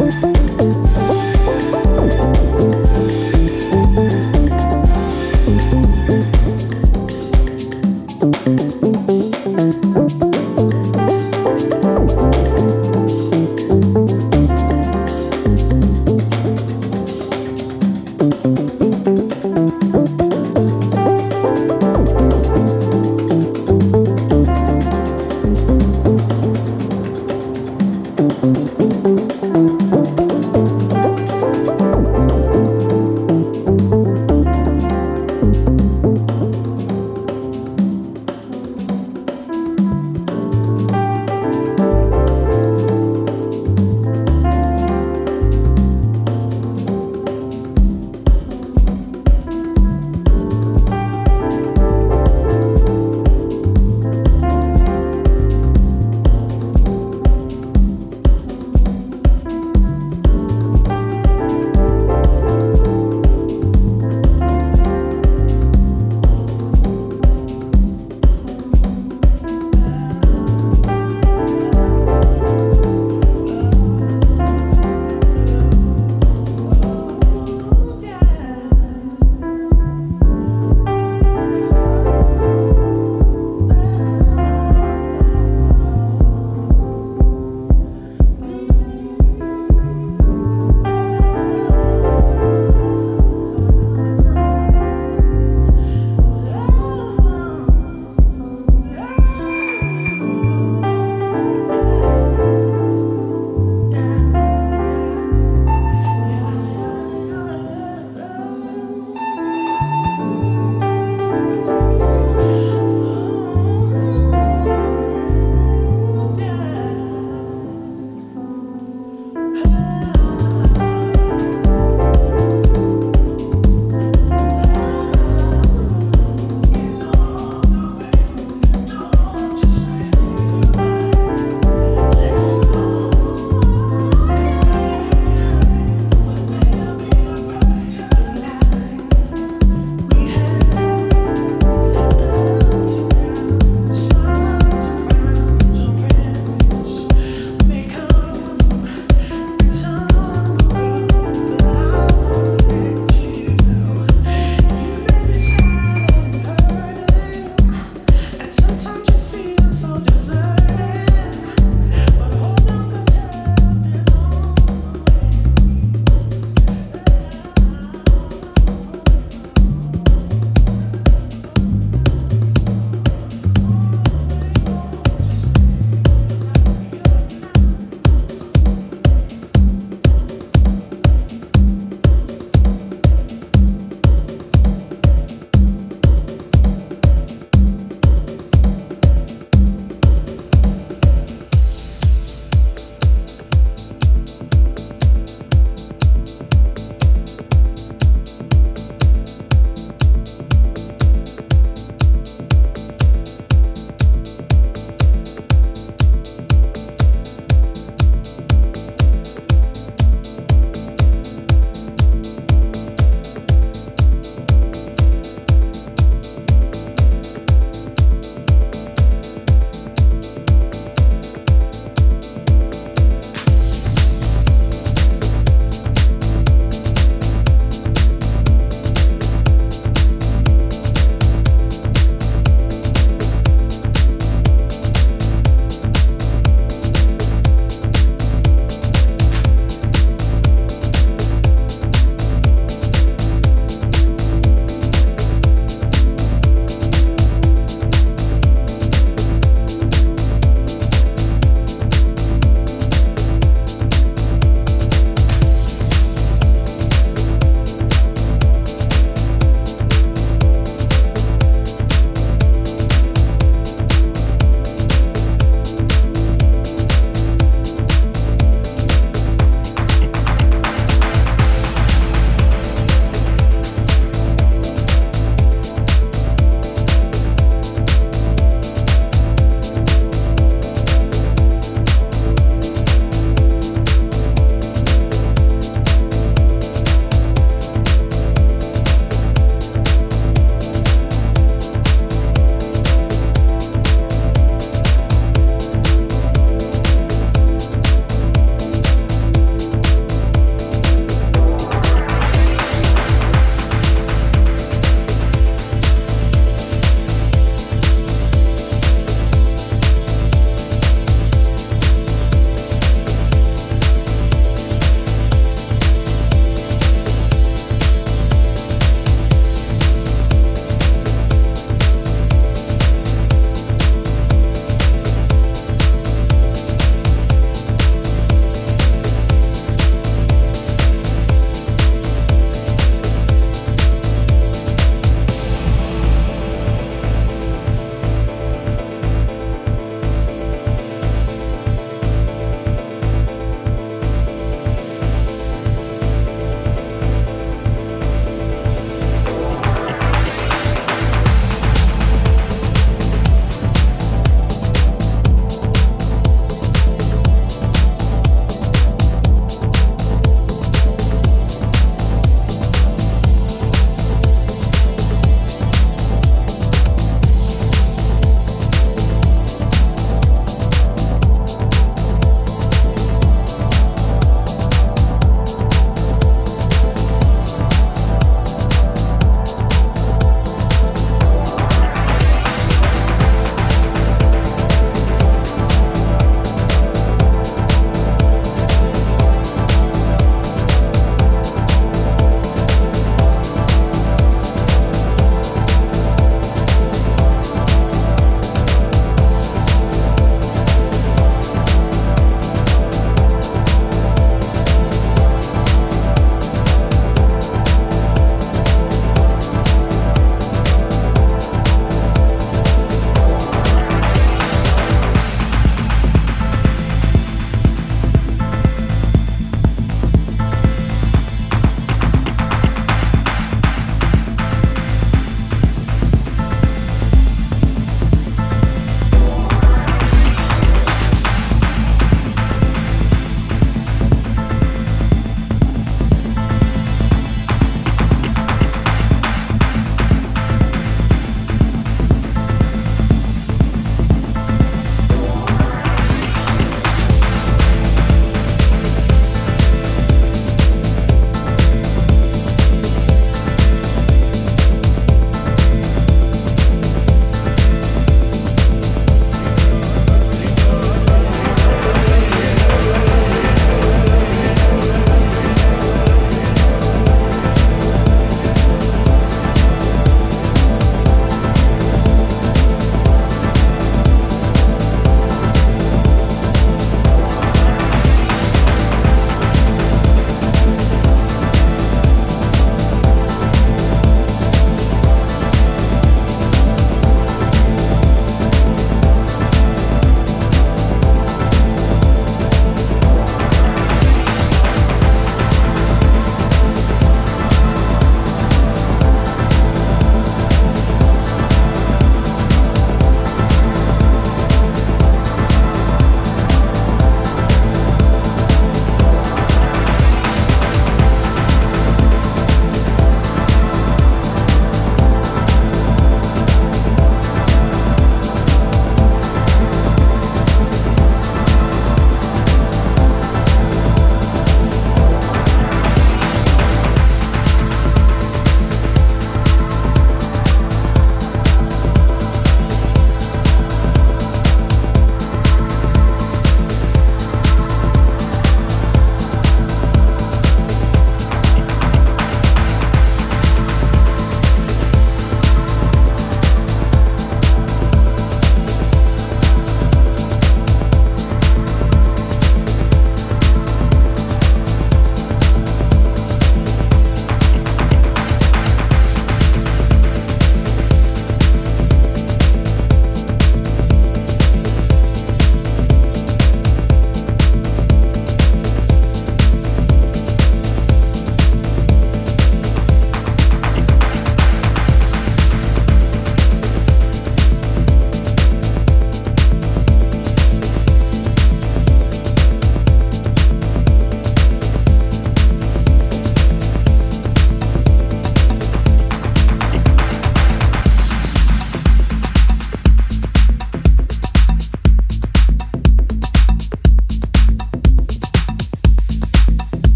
[0.00, 0.39] Boom, boom.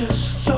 [0.00, 0.49] I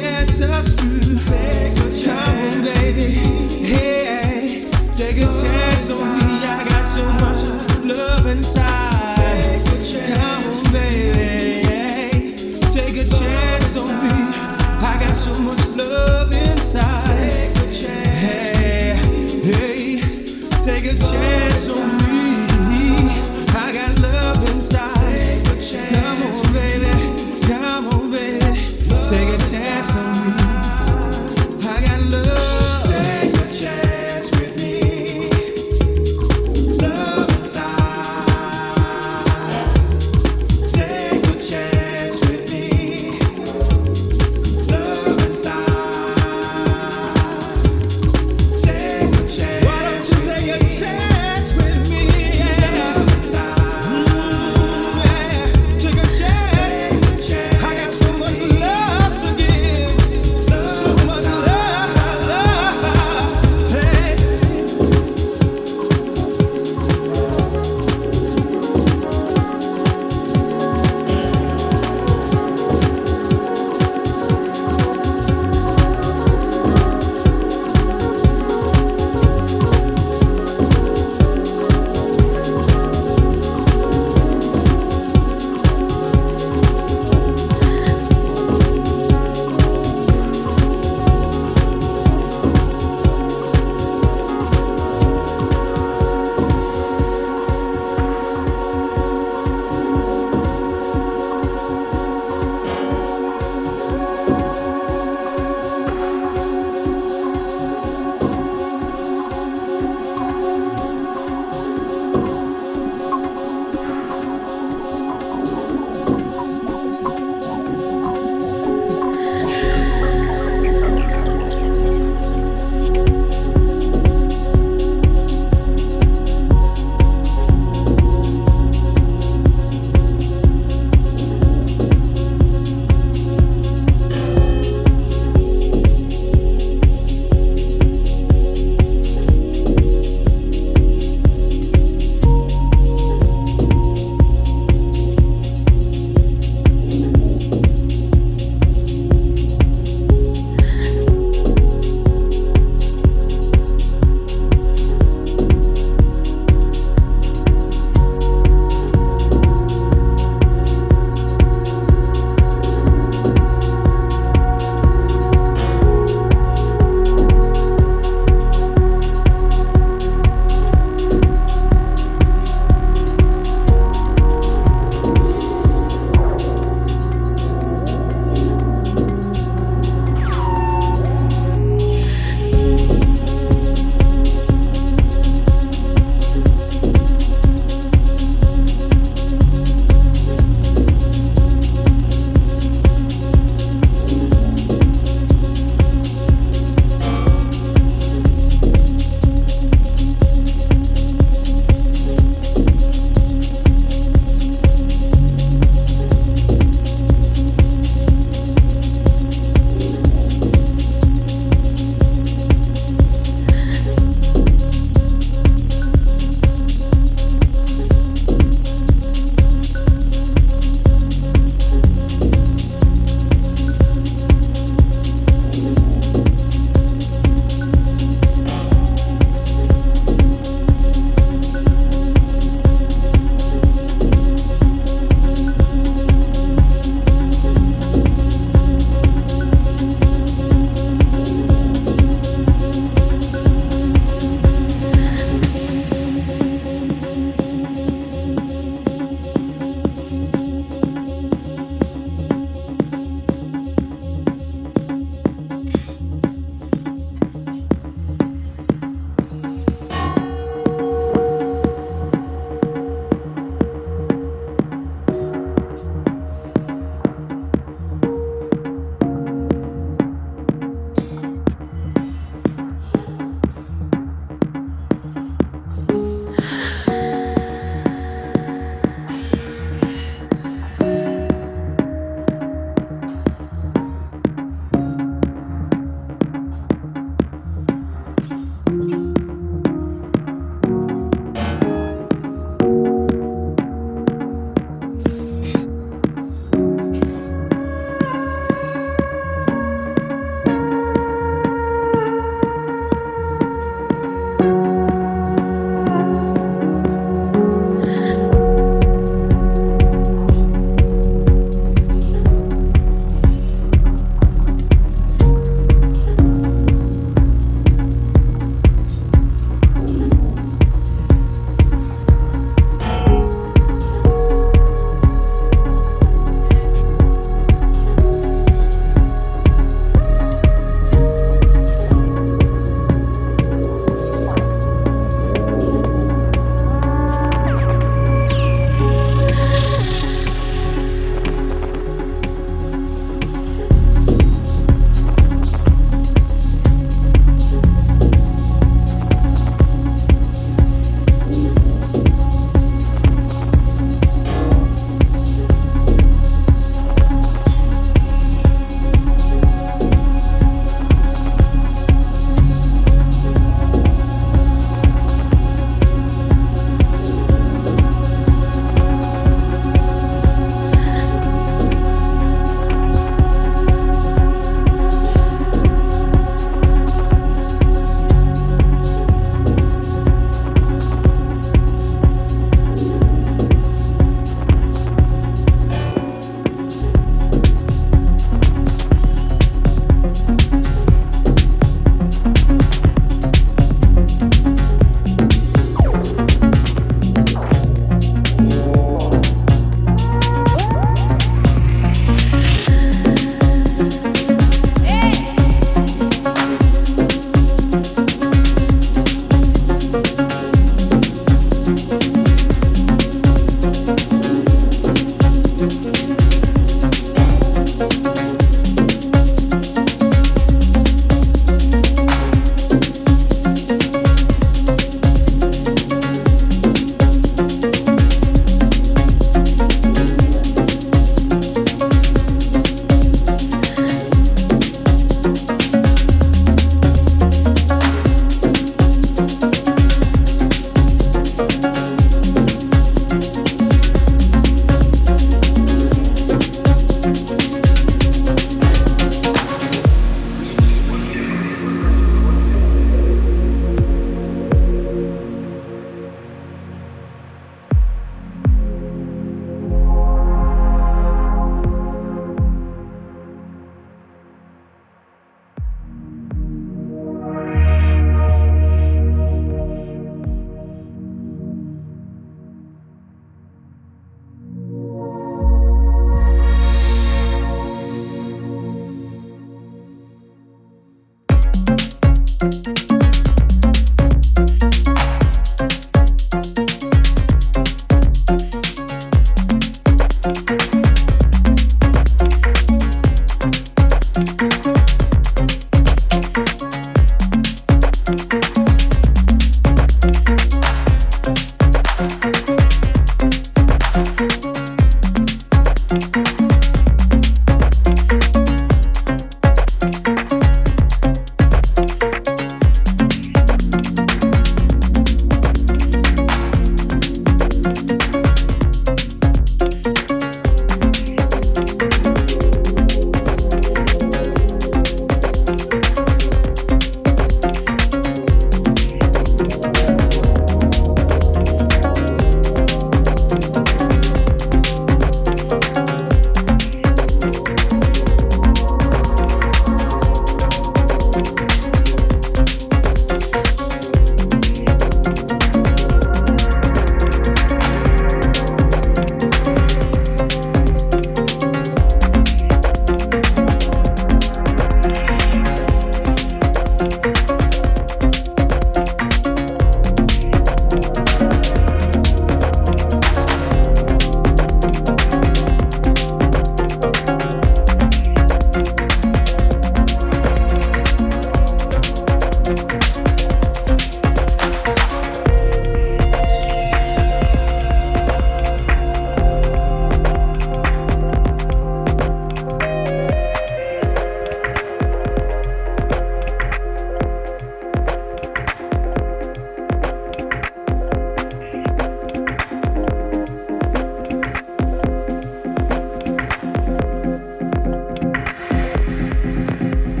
[0.00, 1.85] gets us through.